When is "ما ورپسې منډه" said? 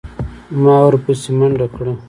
0.61-1.67